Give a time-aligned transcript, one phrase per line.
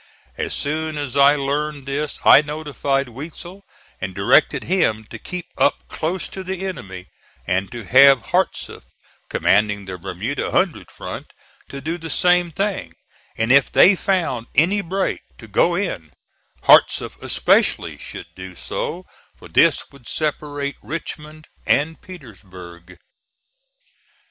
[0.35, 3.63] As soon as I learned this I notified Weitzel
[4.01, 7.09] and directed him to keep up close to the enemy
[7.45, 8.83] and to have Hartsuff,
[9.29, 11.33] commanding the Bermuda Hundred front,
[11.69, 12.95] to do the same thing,
[13.37, 16.11] and if they found any break to go in;
[16.63, 19.05] Hartsuff especially should do so,
[19.35, 22.97] for this would separate Richmond and Petersburg.